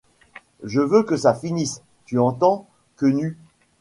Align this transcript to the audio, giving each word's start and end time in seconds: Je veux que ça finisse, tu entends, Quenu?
Je 0.63 0.81
veux 0.81 1.03
que 1.03 1.15
ça 1.15 1.35
finisse, 1.35 1.83
tu 2.05 2.17
entends, 2.17 2.65
Quenu? 2.97 3.37